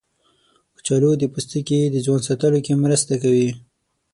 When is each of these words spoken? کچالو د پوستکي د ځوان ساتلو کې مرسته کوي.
کچالو 0.75 1.11
د 1.17 1.23
پوستکي 1.33 1.79
د 1.89 1.95
ځوان 2.05 2.21
ساتلو 2.27 2.59
کې 2.65 2.73
مرسته 2.83 3.13
کوي. 3.23 3.49